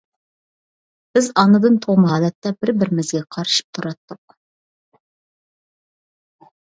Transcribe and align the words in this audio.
بىز 1.17 1.27
ئانىدىن 1.41 1.75
تۇغما 1.85 2.09
ھالەتتە، 2.13 2.53
بىر-بىرىمىزگە 2.63 3.21
قارىشىپ 3.37 3.79
تۇراتتۇق. 3.79 4.37